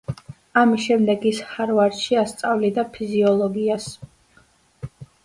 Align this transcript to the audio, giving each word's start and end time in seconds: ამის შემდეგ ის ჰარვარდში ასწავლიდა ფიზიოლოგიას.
ამის 0.59 0.85
შემდეგ 0.85 1.27
ის 1.31 1.41
ჰარვარდში 1.49 2.17
ასწავლიდა 2.21 2.85
ფიზიოლოგიას. 2.97 3.87